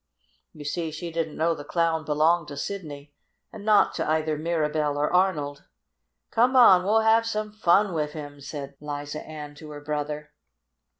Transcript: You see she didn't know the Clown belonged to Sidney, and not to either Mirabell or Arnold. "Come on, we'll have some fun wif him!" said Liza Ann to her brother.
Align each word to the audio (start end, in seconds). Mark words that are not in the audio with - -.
You 0.51 0.65
see 0.65 0.89
she 0.89 1.11
didn't 1.11 1.37
know 1.37 1.53
the 1.53 1.63
Clown 1.63 2.05
belonged 2.05 2.47
to 2.47 2.57
Sidney, 2.57 3.13
and 3.53 3.63
not 3.63 3.93
to 3.93 4.09
either 4.09 4.35
Mirabell 4.35 4.97
or 4.97 5.13
Arnold. 5.13 5.65
"Come 6.31 6.55
on, 6.55 6.83
we'll 6.83 7.01
have 7.01 7.27
some 7.27 7.51
fun 7.51 7.93
wif 7.93 8.13
him!" 8.13 8.41
said 8.41 8.77
Liza 8.79 9.23
Ann 9.23 9.53
to 9.53 9.69
her 9.69 9.81
brother. 9.81 10.31